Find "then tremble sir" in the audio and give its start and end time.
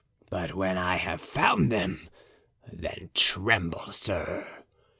2.73-4.47